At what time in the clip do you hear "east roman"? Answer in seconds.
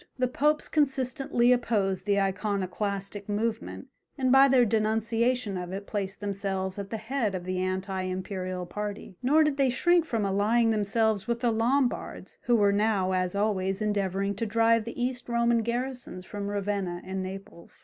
14.99-15.61